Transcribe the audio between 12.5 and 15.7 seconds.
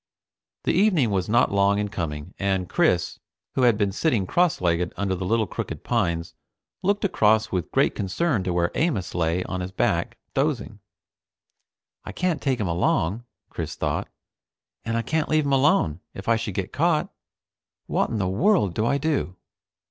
him along, Chris thought, and I can't leave him